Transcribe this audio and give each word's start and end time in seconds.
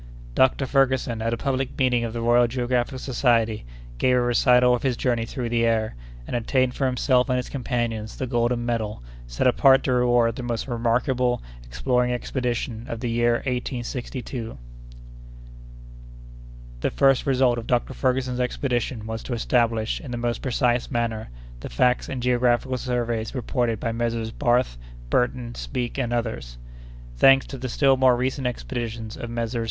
Doctor 0.33 0.65
Ferguson, 0.65 1.21
at 1.21 1.31
a 1.31 1.37
public 1.37 1.77
meeting 1.77 2.03
of 2.03 2.11
the 2.11 2.21
Royal 2.21 2.47
Geographical 2.47 2.97
Society, 2.97 3.65
gave 3.99 4.15
a 4.15 4.19
recital 4.21 4.73
of 4.73 4.81
his 4.81 4.97
journey 4.97 5.27
through 5.27 5.49
the 5.49 5.63
air, 5.63 5.93
and 6.25 6.35
obtained 6.35 6.73
for 6.73 6.87
himself 6.87 7.29
and 7.29 7.37
his 7.37 7.49
companions 7.49 8.15
the 8.17 8.25
golden 8.25 8.65
medal 8.65 9.03
set 9.27 9.45
apart 9.45 9.83
to 9.83 9.93
reward 9.93 10.35
the 10.35 10.41
most 10.41 10.67
remarkable 10.67 11.43
exploring 11.63 12.11
expedition 12.11 12.87
of 12.89 12.99
the 12.99 13.11
year 13.11 13.35
1862. 13.45 14.57
The 16.79 16.89
first 16.89 17.27
result 17.27 17.59
of 17.59 17.67
Dr. 17.67 17.93
Ferguson's 17.93 18.39
expedition 18.39 19.05
was 19.05 19.21
to 19.21 19.33
establish, 19.35 20.01
in 20.01 20.09
the 20.09 20.17
most 20.17 20.41
precise 20.41 20.89
manner, 20.89 21.29
the 21.59 21.69
facts 21.69 22.09
and 22.09 22.23
geographical 22.23 22.79
surveys 22.79 23.35
reported 23.35 23.79
by 23.79 23.91
Messrs. 23.91 24.31
Barth, 24.31 24.79
Burton, 25.11 25.53
Speke, 25.53 25.99
and 25.99 26.11
others. 26.11 26.57
Thanks 27.17 27.45
to 27.45 27.57
the 27.59 27.69
still 27.69 27.97
more 27.97 28.15
recent 28.17 28.47
expeditions 28.47 29.15
of 29.15 29.29
Messrs. 29.29 29.57